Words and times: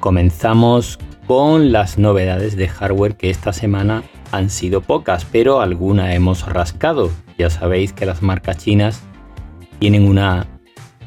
Comenzamos 0.00 0.98
con 1.26 1.72
las 1.72 1.98
novedades 1.98 2.56
de 2.56 2.68
hardware 2.68 3.16
que 3.16 3.28
esta 3.28 3.52
semana 3.52 4.02
han 4.32 4.48
sido 4.48 4.80
pocas, 4.80 5.26
pero 5.30 5.60
alguna 5.60 6.14
hemos 6.14 6.46
rascado. 6.46 7.10
Ya 7.36 7.50
sabéis 7.50 7.92
que 7.92 8.06
las 8.06 8.22
marcas 8.22 8.56
chinas 8.56 9.02
tienen 9.78 10.08
una 10.08 10.46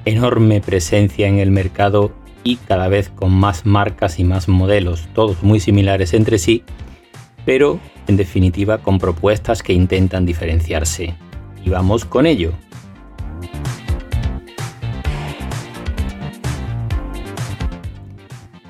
enorme 0.05 0.61
presencia 0.61 1.27
en 1.27 1.39
el 1.39 1.49
mercado 1.49 2.13
y 2.43 2.57
cada 2.57 2.87
vez 2.87 3.09
con 3.09 3.31
más 3.31 3.65
marcas 3.65 4.19
y 4.19 4.23
más 4.23 4.47
modelos, 4.47 5.07
todos 5.15 5.41
muy 5.41 5.59
similares 5.59 6.13
entre 6.13 6.37
sí, 6.37 6.63
pero 7.45 7.79
en 8.07 8.15
definitiva 8.15 8.77
con 8.77 8.99
propuestas 8.99 9.63
que 9.63 9.73
intentan 9.73 10.25
diferenciarse. 10.25 11.15
Y 11.65 11.69
vamos 11.69 12.05
con 12.05 12.27
ello. 12.27 12.51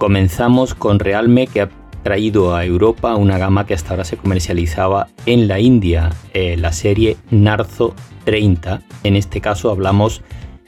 Comenzamos 0.03 0.75
con 0.75 0.99
Realme 0.99 1.47
que 1.47 1.61
ha 1.61 1.69
traído 2.03 2.57
a 2.57 2.65
Europa 2.65 3.15
una 3.15 3.37
gama 3.37 3.65
que 3.65 3.73
hasta 3.73 3.91
ahora 3.91 4.03
se 4.03 4.17
comercializaba 4.17 5.07
en 5.25 5.47
la 5.47 5.61
India, 5.61 6.09
eh, 6.33 6.57
la 6.57 6.73
serie 6.73 7.15
Narzo 7.31 7.95
30. 8.25 8.81
En 9.05 9.15
este 9.15 9.39
caso 9.39 9.71
hablamos 9.71 10.21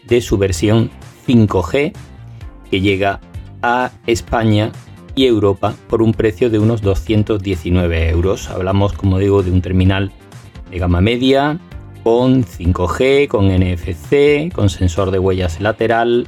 de 0.05 0.21
su 0.21 0.37
versión 0.37 0.89
5G 1.27 1.91
que 2.71 2.79
llega 2.79 3.19
a 3.61 3.91
España 4.07 4.71
y 5.15 5.25
Europa 5.25 5.75
por 5.89 6.01
un 6.01 6.13
precio 6.13 6.49
de 6.49 6.59
unos 6.59 6.81
219 6.81 8.07
euros. 8.11 8.49
Hablamos, 8.49 8.93
como 8.93 9.19
digo, 9.19 9.43
de 9.43 9.51
un 9.51 9.61
terminal 9.61 10.13
de 10.71 10.79
gama 10.79 11.01
media 11.01 11.59
con 12.05 12.45
5G, 12.45 13.27
con 13.27 13.49
NFC, 13.49 14.53
con 14.53 14.69
sensor 14.69 15.11
de 15.11 15.19
huellas 15.19 15.59
lateral, 15.59 16.25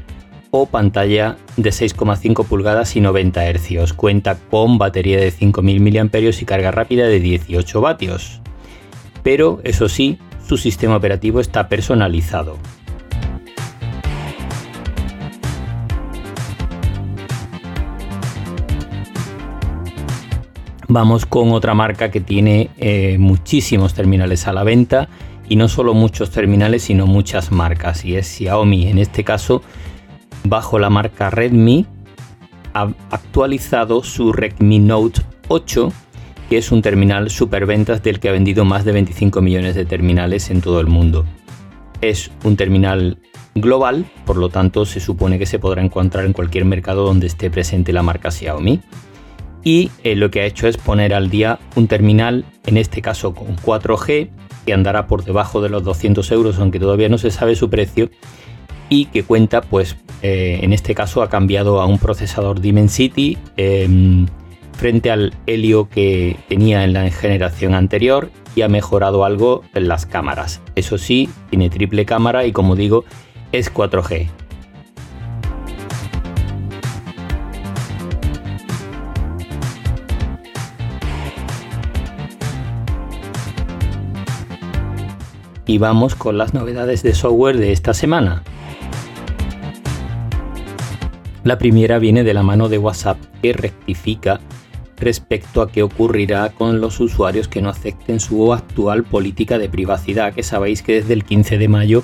o 0.51 0.65
pantalla 0.65 1.37
de 1.55 1.69
6,5 1.69 2.45
pulgadas 2.45 2.95
y 2.95 3.01
90 3.01 3.51
Hz. 3.53 3.93
Cuenta 3.93 4.37
con 4.49 4.77
batería 4.77 5.19
de 5.19 5.31
5000 5.31 5.81
mAh 5.81 6.19
y 6.19 6.45
carga 6.45 6.71
rápida 6.71 7.07
de 7.07 7.19
18 7.19 7.81
vatios. 7.81 8.41
Pero 9.23 9.59
eso 9.63 9.89
sí, 9.89 10.19
su 10.47 10.57
sistema 10.57 10.95
operativo 10.95 11.39
está 11.39 11.67
personalizado. 11.67 12.57
Vamos 20.89 21.25
con 21.25 21.51
otra 21.51 21.73
marca 21.73 22.11
que 22.11 22.21
tiene 22.21 22.69
eh, 22.77 23.17
muchísimos 23.19 23.93
terminales 23.93 24.47
a 24.47 24.53
la 24.53 24.63
venta 24.63 25.09
y 25.49 25.57
no 25.57 25.67
solo 25.67 25.93
muchos 25.93 26.31
terminales 26.31 26.83
sino 26.83 27.07
muchas 27.07 27.51
marcas 27.51 28.05
y 28.05 28.15
es 28.15 28.27
Xiaomi 28.27 28.87
en 28.87 28.97
este 28.97 29.25
caso 29.25 29.61
bajo 30.49 30.79
la 30.79 30.89
marca 30.89 31.29
Redmi, 31.29 31.85
ha 32.73 32.89
actualizado 33.09 34.03
su 34.03 34.33
Redmi 34.33 34.79
Note 34.79 35.21
8, 35.47 35.91
que 36.49 36.57
es 36.57 36.71
un 36.71 36.81
terminal 36.81 37.29
superventas 37.29 38.03
del 38.03 38.19
que 38.19 38.29
ha 38.29 38.33
vendido 38.33 38.65
más 38.65 38.85
de 38.85 38.91
25 38.91 39.41
millones 39.41 39.75
de 39.75 39.85
terminales 39.85 40.49
en 40.49 40.61
todo 40.61 40.79
el 40.79 40.87
mundo. 40.87 41.25
Es 42.01 42.31
un 42.43 42.55
terminal 42.55 43.19
global, 43.55 44.05
por 44.25 44.37
lo 44.37 44.49
tanto 44.49 44.85
se 44.85 44.99
supone 44.99 45.39
que 45.39 45.45
se 45.45 45.59
podrá 45.59 45.83
encontrar 45.83 46.25
en 46.25 46.33
cualquier 46.33 46.65
mercado 46.65 47.03
donde 47.03 47.27
esté 47.27 47.49
presente 47.49 47.93
la 47.93 48.03
marca 48.03 48.31
Xiaomi. 48.31 48.81
Y 49.63 49.91
eh, 50.03 50.15
lo 50.15 50.29
que 50.31 50.41
ha 50.41 50.45
hecho 50.45 50.67
es 50.67 50.77
poner 50.77 51.13
al 51.13 51.29
día 51.29 51.59
un 51.75 51.87
terminal, 51.87 52.45
en 52.65 52.77
este 52.77 53.01
caso 53.01 53.33
con 53.33 53.57
4G, 53.57 54.29
que 54.65 54.73
andará 54.73 55.07
por 55.07 55.25
debajo 55.25 55.61
de 55.61 55.69
los 55.69 55.83
200 55.83 56.31
euros, 56.31 56.59
aunque 56.59 56.79
todavía 56.79 57.09
no 57.09 57.17
se 57.17 57.31
sabe 57.31 57.55
su 57.55 57.69
precio, 57.69 58.09
y 58.89 59.05
que 59.05 59.23
cuenta 59.23 59.61
pues 59.61 59.97
eh, 60.21 60.59
en 60.63 60.73
este 60.73 60.95
caso 60.95 61.21
ha 61.21 61.29
cambiado 61.29 61.79
a 61.79 61.85
un 61.85 61.99
procesador 61.99 62.59
Dimensity 62.59 63.37
em, 63.57 64.25
frente 64.73 65.11
al 65.11 65.33
Helio 65.45 65.89
que 65.89 66.37
tenía 66.47 66.83
en 66.83 66.93
la 66.93 67.09
generación 67.11 67.73
anterior 67.73 68.31
y 68.55 68.61
ha 68.61 68.69
mejorado 68.69 69.25
algo 69.25 69.63
en 69.73 69.87
las 69.87 70.05
cámaras. 70.05 70.61
Eso 70.75 70.97
sí, 70.97 71.29
tiene 71.49 71.69
triple 71.69 72.05
cámara 72.05 72.45
y 72.45 72.51
como 72.51 72.75
digo, 72.75 73.05
es 73.51 73.73
4G. 73.73 74.29
Y 85.67 85.79
vamos 85.79 86.15
con 86.15 86.37
las 86.37 86.53
novedades 86.53 87.03
de 87.03 87.13
software 87.13 87.57
de 87.57 87.73
esta 87.73 87.93
semana. 87.93 88.41
La 91.47 91.57
primera 91.57 91.97
viene 91.97 92.25
de 92.25 92.33
la 92.33 92.43
mano 92.43 92.67
de 92.67 92.77
WhatsApp 92.77 93.17
que 93.41 93.53
rectifica 93.53 94.41
respecto 94.97 95.61
a 95.61 95.71
qué 95.71 95.81
ocurrirá 95.81 96.49
con 96.49 96.81
los 96.81 96.99
usuarios 96.99 97.47
que 97.47 97.61
no 97.61 97.69
acepten 97.69 98.19
su 98.19 98.51
actual 98.51 99.05
política 99.05 99.57
de 99.57 99.69
privacidad, 99.69 100.33
que 100.33 100.43
sabéis 100.43 100.81
que 100.81 100.95
desde 100.95 101.13
el 101.13 101.23
15 101.23 101.57
de 101.57 101.69
mayo 101.69 102.03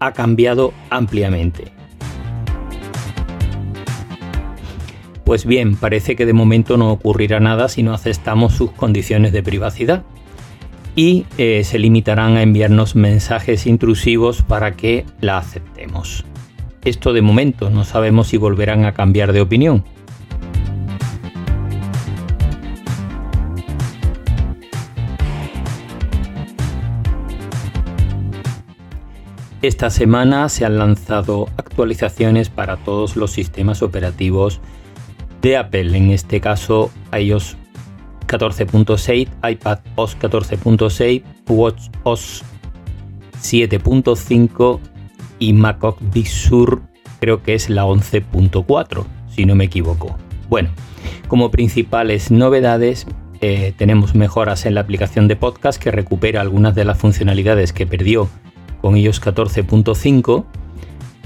ha 0.00 0.12
cambiado 0.12 0.72
ampliamente. 0.90 1.66
Pues 5.24 5.46
bien, 5.46 5.76
parece 5.76 6.16
que 6.16 6.26
de 6.26 6.32
momento 6.32 6.76
no 6.76 6.90
ocurrirá 6.90 7.38
nada 7.38 7.68
si 7.68 7.84
no 7.84 7.94
aceptamos 7.94 8.54
sus 8.54 8.72
condiciones 8.72 9.30
de 9.30 9.44
privacidad 9.44 10.02
y 10.96 11.26
eh, 11.38 11.62
se 11.62 11.78
limitarán 11.78 12.36
a 12.36 12.42
enviarnos 12.42 12.96
mensajes 12.96 13.68
intrusivos 13.68 14.42
para 14.42 14.72
que 14.72 15.04
la 15.20 15.38
aceptemos. 15.38 16.24
Esto 16.84 17.14
de 17.14 17.22
momento 17.22 17.70
no 17.70 17.84
sabemos 17.84 18.28
si 18.28 18.36
volverán 18.36 18.84
a 18.84 18.92
cambiar 18.92 19.32
de 19.32 19.40
opinión. 19.40 19.84
Esta 29.62 29.88
semana 29.88 30.50
se 30.50 30.66
han 30.66 30.76
lanzado 30.76 31.48
actualizaciones 31.56 32.50
para 32.50 32.76
todos 32.76 33.16
los 33.16 33.30
sistemas 33.30 33.80
operativos 33.80 34.60
de 35.40 35.56
Apple, 35.56 35.96
en 35.96 36.10
este 36.10 36.38
caso 36.42 36.90
iOS 37.18 37.56
14.6, 38.26 39.28
iPad 39.50 39.78
OS 39.96 40.18
14.6, 40.18 41.22
Watch 41.48 41.88
OS 42.02 42.42
7.5 43.40 44.80
y 45.38 45.52
macOS 45.52 45.96
Big 46.12 46.28
Sur 46.28 46.82
creo 47.20 47.42
que 47.42 47.54
es 47.54 47.70
la 47.70 47.84
11.4, 47.86 49.04
si 49.28 49.46
no 49.46 49.54
me 49.54 49.64
equivoco. 49.64 50.18
Bueno, 50.48 50.68
como 51.28 51.50
principales 51.50 52.30
novedades 52.30 53.06
eh, 53.40 53.72
tenemos 53.76 54.14
mejoras 54.14 54.66
en 54.66 54.74
la 54.74 54.82
aplicación 54.82 55.28
de 55.28 55.36
podcast 55.36 55.82
que 55.82 55.90
recupera 55.90 56.40
algunas 56.40 56.74
de 56.74 56.84
las 56.84 56.98
funcionalidades 56.98 57.72
que 57.72 57.86
perdió 57.86 58.28
con 58.80 58.96
iOS 58.96 59.22
14.5, 59.22 60.44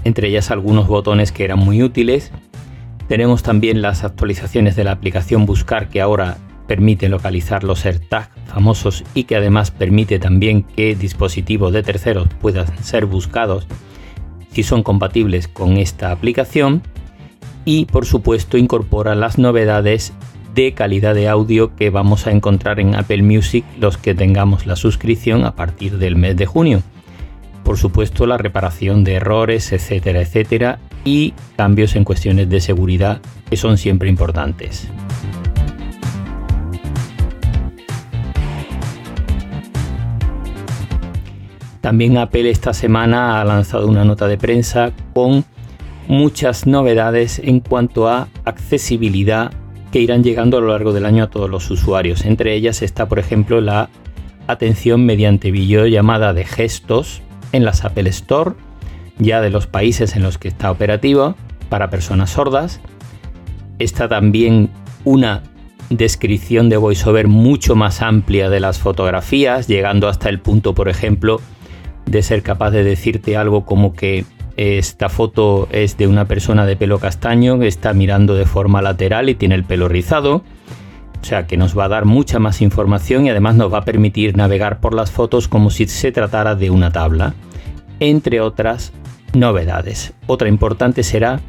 entre 0.04 0.28
ellas 0.28 0.50
algunos 0.50 0.86
botones 0.86 1.32
que 1.32 1.44
eran 1.44 1.58
muy 1.58 1.82
útiles. 1.82 2.30
Tenemos 3.08 3.42
también 3.42 3.82
las 3.82 4.04
actualizaciones 4.04 4.76
de 4.76 4.84
la 4.84 4.92
aplicación 4.92 5.46
Buscar 5.46 5.88
que 5.88 6.00
ahora 6.00 6.38
permite 6.66 7.08
localizar 7.08 7.64
los 7.64 7.84
AirTags 7.84 8.28
famosos 8.46 9.02
y 9.14 9.24
que 9.24 9.34
además 9.34 9.70
permite 9.70 10.18
también 10.18 10.62
que 10.62 10.94
dispositivos 10.94 11.72
de 11.72 11.82
terceros 11.82 12.28
puedan 12.40 12.66
ser 12.84 13.06
buscados 13.06 13.66
si 14.52 14.62
son 14.62 14.82
compatibles 14.82 15.48
con 15.48 15.76
esta 15.76 16.10
aplicación 16.10 16.82
y 17.64 17.84
por 17.84 18.06
supuesto 18.06 18.56
incorpora 18.56 19.14
las 19.14 19.38
novedades 19.38 20.12
de 20.54 20.72
calidad 20.72 21.14
de 21.14 21.28
audio 21.28 21.76
que 21.76 21.90
vamos 21.90 22.26
a 22.26 22.32
encontrar 22.32 22.80
en 22.80 22.94
Apple 22.94 23.22
Music 23.22 23.64
los 23.78 23.96
que 23.96 24.14
tengamos 24.14 24.66
la 24.66 24.76
suscripción 24.76 25.44
a 25.44 25.54
partir 25.54 25.98
del 25.98 26.16
mes 26.16 26.36
de 26.36 26.46
junio. 26.46 26.82
Por 27.64 27.76
supuesto 27.76 28.26
la 28.26 28.38
reparación 28.38 29.04
de 29.04 29.14
errores, 29.14 29.72
etcétera, 29.72 30.22
etcétera 30.22 30.78
y 31.04 31.34
cambios 31.56 31.94
en 31.96 32.04
cuestiones 32.04 32.48
de 32.48 32.60
seguridad 32.60 33.20
que 33.50 33.56
son 33.56 33.78
siempre 33.78 34.08
importantes. 34.08 34.88
También 41.88 42.18
Apple 42.18 42.50
esta 42.50 42.74
semana 42.74 43.40
ha 43.40 43.44
lanzado 43.46 43.86
una 43.86 44.04
nota 44.04 44.28
de 44.28 44.36
prensa 44.36 44.92
con 45.14 45.46
muchas 46.06 46.66
novedades 46.66 47.40
en 47.42 47.60
cuanto 47.60 48.08
a 48.08 48.28
accesibilidad 48.44 49.52
que 49.90 49.98
irán 49.98 50.22
llegando 50.22 50.58
a 50.58 50.60
lo 50.60 50.68
largo 50.68 50.92
del 50.92 51.06
año 51.06 51.24
a 51.24 51.30
todos 51.30 51.48
los 51.48 51.70
usuarios. 51.70 52.26
Entre 52.26 52.52
ellas 52.52 52.82
está, 52.82 53.08
por 53.08 53.18
ejemplo, 53.18 53.62
la 53.62 53.88
atención 54.48 55.06
mediante 55.06 55.50
videollamada 55.50 56.34
de 56.34 56.44
gestos 56.44 57.22
en 57.52 57.64
las 57.64 57.86
Apple 57.86 58.10
Store, 58.10 58.50
ya 59.18 59.40
de 59.40 59.48
los 59.48 59.66
países 59.66 60.14
en 60.14 60.22
los 60.22 60.36
que 60.36 60.48
está 60.48 60.70
operativa, 60.70 61.36
para 61.70 61.88
personas 61.88 62.28
sordas. 62.28 62.82
Está 63.78 64.10
también 64.10 64.68
una 65.04 65.42
descripción 65.88 66.68
de 66.68 66.76
VoiceOver 66.76 67.28
mucho 67.28 67.76
más 67.76 68.02
amplia 68.02 68.50
de 68.50 68.60
las 68.60 68.78
fotografías, 68.78 69.68
llegando 69.68 70.06
hasta 70.06 70.28
el 70.28 70.38
punto, 70.38 70.74
por 70.74 70.90
ejemplo, 70.90 71.40
de 72.10 72.22
ser 72.22 72.42
capaz 72.42 72.70
de 72.70 72.84
decirte 72.84 73.36
algo 73.36 73.64
como 73.64 73.92
que 73.94 74.24
esta 74.56 75.08
foto 75.08 75.68
es 75.70 75.96
de 75.96 76.08
una 76.08 76.24
persona 76.24 76.66
de 76.66 76.76
pelo 76.76 76.98
castaño 76.98 77.60
que 77.60 77.68
está 77.68 77.92
mirando 77.92 78.34
de 78.34 78.44
forma 78.44 78.82
lateral 78.82 79.28
y 79.28 79.34
tiene 79.34 79.54
el 79.54 79.64
pelo 79.64 79.88
rizado. 79.88 80.42
O 81.20 81.24
sea 81.24 81.46
que 81.46 81.56
nos 81.56 81.78
va 81.78 81.84
a 81.84 81.88
dar 81.88 82.04
mucha 82.04 82.38
más 82.38 82.60
información 82.60 83.26
y 83.26 83.30
además 83.30 83.56
nos 83.56 83.72
va 83.72 83.78
a 83.78 83.84
permitir 83.84 84.36
navegar 84.36 84.80
por 84.80 84.94
las 84.94 85.10
fotos 85.10 85.48
como 85.48 85.70
si 85.70 85.86
se 85.86 86.12
tratara 86.12 86.54
de 86.54 86.70
una 86.70 86.90
tabla. 86.90 87.34
Entre 88.00 88.40
otras 88.40 88.92
novedades. 89.32 90.12
Otra 90.26 90.48
importante 90.48 91.02
será 91.02 91.40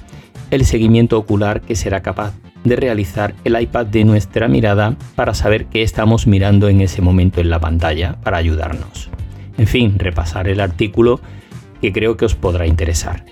el 0.52 0.66
seguimiento 0.66 1.18
ocular 1.18 1.62
que 1.62 1.76
será 1.76 2.02
capaz 2.02 2.34
de 2.64 2.76
realizar 2.76 3.34
el 3.44 3.60
iPad 3.60 3.86
de 3.86 4.04
nuestra 4.04 4.48
mirada 4.48 4.96
para 5.16 5.34
saber 5.34 5.66
qué 5.66 5.82
estamos 5.82 6.28
mirando 6.28 6.68
en 6.68 6.82
ese 6.82 7.02
momento 7.02 7.40
en 7.42 7.50
la 7.50 7.60
pantalla 7.60 8.18
para 8.22 8.38
ayudarnos. 8.38 9.10
En 9.60 9.68
fin, 9.68 10.00
repasar 10.00 10.48
el 10.48 10.62
artículo 10.62 11.20
que 11.82 11.92
creo 11.92 12.16
que 12.16 12.24
os 12.24 12.34
podrá 12.34 12.66
interesar. 12.66 13.26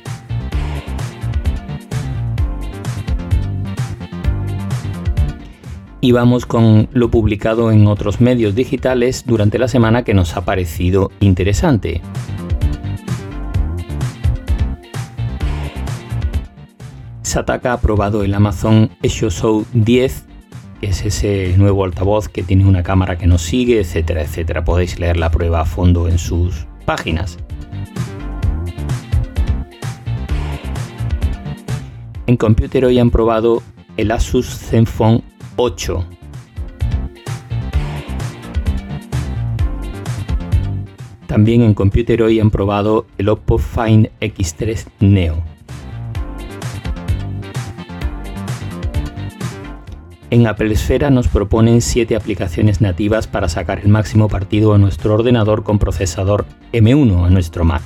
Y 6.01 6.12
vamos 6.12 6.45
con 6.45 6.89
lo 6.91 7.09
publicado 7.09 7.71
en 7.71 7.88
otros 7.88 8.19
medios 8.19 8.56
digitales 8.56 9.24
durante 9.25 9.57
la 9.57 9.69
semana 9.69 10.03
que 10.03 10.13
nos 10.13 10.35
ha 10.35 10.44
parecido 10.44 11.12
interesante. 11.21 12.01
Sataka 17.21 17.71
ha 17.71 17.79
probado 17.79 18.24
el 18.24 18.33
Amazon 18.33 18.89
Echo 19.01 19.29
Show 19.29 19.65
10, 19.71 20.25
que 20.25 20.37
es 20.81 21.03
ese 21.03 21.56
nuevo 21.57 21.83
altavoz 21.83 22.29
que 22.29 22.44
tiene 22.44 22.65
una 22.65 22.83
cámara 22.83 23.18
que 23.18 23.27
nos 23.27 23.41
sigue, 23.41 23.79
etcétera, 23.79 24.21
etcétera. 24.21 24.63
Podéis 24.63 25.00
leer 25.00 25.18
la 25.18 25.31
prueba 25.31 25.62
a 25.62 25.65
fondo 25.65 26.07
en 26.07 26.18
sus 26.18 26.68
páginas. 26.85 27.38
En 32.27 32.38
Computer 32.38 32.85
hoy 32.85 33.00
han 33.00 33.09
probado 33.09 33.63
el 33.95 34.12
Asus 34.12 34.47
Zenfone 34.47 35.24
8. 35.56 36.06
También 41.27 41.62
en 41.62 41.74
Computer 41.74 42.21
hoy 42.24 42.39
han 42.39 42.51
probado 42.51 43.06
el 43.18 43.29
Oppo 43.29 43.57
Find 43.57 44.09
X3 44.19 44.88
Neo. 45.00 45.56
En 50.29 50.45
Apple 50.45 50.74
Esfera 50.74 51.09
nos 51.09 51.29
proponen 51.29 51.79
7 51.79 52.13
aplicaciones 52.18 52.81
nativas 52.81 53.27
para 53.27 53.47
sacar 53.47 53.79
el 53.79 53.88
máximo 53.88 54.27
partido 54.27 54.74
a 54.74 54.77
nuestro 54.77 55.13
ordenador 55.13 55.63
con 55.63 55.79
procesador 55.79 56.45
M1 56.74 57.25
a 57.25 57.29
nuestro 57.29 57.63
Mac. 57.63 57.81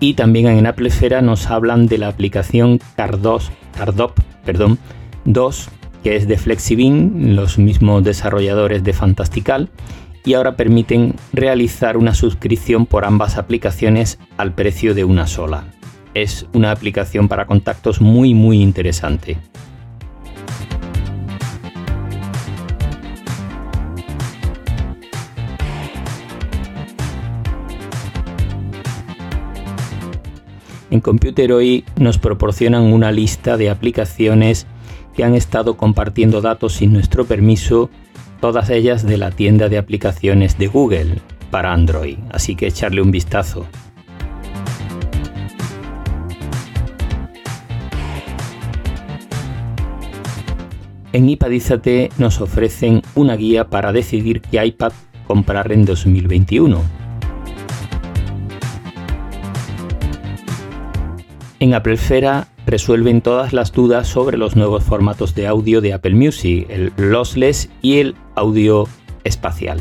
Y 0.00 0.14
también 0.14 0.48
en 0.48 0.66
Apple 0.66 0.88
Esfera 0.88 1.22
nos 1.22 1.46
hablan 1.46 1.86
de 1.86 1.96
la 1.96 2.08
aplicación 2.08 2.78
Cardos, 2.94 3.52
Cardop 3.74 4.18
perdón, 4.44 4.78
2, 5.24 5.70
que 6.02 6.16
es 6.16 6.28
de 6.28 6.36
Flexibin, 6.36 7.36
los 7.36 7.56
mismos 7.56 8.04
desarrolladores 8.04 8.84
de 8.84 8.92
Fantastical, 8.92 9.70
y 10.26 10.34
ahora 10.34 10.56
permiten 10.56 11.14
realizar 11.32 11.96
una 11.96 12.14
suscripción 12.14 12.84
por 12.84 13.06
ambas 13.06 13.38
aplicaciones 13.38 14.18
al 14.36 14.52
precio 14.52 14.94
de 14.94 15.04
una 15.04 15.26
sola. 15.26 15.64
Es 16.14 16.46
una 16.52 16.70
aplicación 16.70 17.28
para 17.28 17.46
contactos 17.46 18.00
muy 18.00 18.34
muy 18.34 18.60
interesante. 18.60 19.38
En 30.90 31.00
Computer 31.00 31.52
hoy 31.52 31.86
nos 31.96 32.18
proporcionan 32.18 32.82
una 32.92 33.12
lista 33.12 33.56
de 33.56 33.70
aplicaciones 33.70 34.66
que 35.14 35.24
han 35.24 35.34
estado 35.34 35.78
compartiendo 35.78 36.42
datos 36.42 36.74
sin 36.74 36.92
nuestro 36.92 37.24
permiso, 37.24 37.88
todas 38.42 38.68
ellas 38.68 39.02
de 39.06 39.16
la 39.16 39.30
tienda 39.30 39.70
de 39.70 39.78
aplicaciones 39.78 40.58
de 40.58 40.66
Google 40.66 41.22
para 41.50 41.72
Android, 41.72 42.18
así 42.30 42.56
que 42.56 42.66
echarle 42.66 43.00
un 43.00 43.10
vistazo. 43.10 43.66
En 51.12 51.28
iPadizate 51.28 52.10
nos 52.18 52.40
ofrecen 52.40 53.02
una 53.14 53.36
guía 53.36 53.68
para 53.68 53.92
decidir 53.92 54.40
qué 54.40 54.64
iPad 54.64 54.92
comprar 55.26 55.70
en 55.72 55.84
2021 55.84 57.02
En 61.62 61.74
Apple 61.74 61.94
Esfera 61.94 62.48
resuelven 62.66 63.20
todas 63.20 63.52
las 63.52 63.70
dudas 63.70 64.08
sobre 64.08 64.36
los 64.36 64.56
nuevos 64.56 64.82
formatos 64.82 65.36
de 65.36 65.46
audio 65.46 65.80
de 65.80 65.92
Apple 65.92 66.16
Music, 66.16 66.66
el 66.68 66.92
lossless 66.96 67.70
y 67.82 67.98
el 67.98 68.16
audio 68.34 68.88
espacial. 69.22 69.78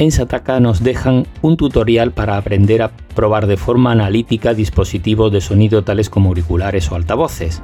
En 0.00 0.12
Sataka 0.12 0.60
nos 0.60 0.82
dejan 0.82 1.26
un 1.42 1.58
tutorial 1.58 2.12
para 2.12 2.38
aprender 2.38 2.80
a 2.80 2.90
probar 3.14 3.46
de 3.46 3.58
forma 3.58 3.92
analítica 3.92 4.54
dispositivos 4.54 5.30
de 5.30 5.42
sonido 5.42 5.84
tales 5.84 6.08
como 6.08 6.30
auriculares 6.30 6.90
o 6.90 6.94
altavoces. 6.94 7.62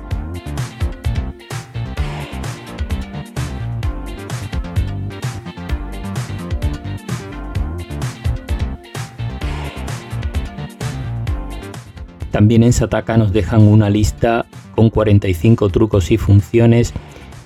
También 12.31 12.65
en 12.65 12.75
Sataka 12.75 13.17
nos 13.17 13.33
dejan 13.33 13.63
una 13.63 13.89
lista 13.89 14.45
con 14.75 14.91
45 14.91 15.71
trucos 15.71 16.11
y 16.11 16.19
funciones 16.19 16.93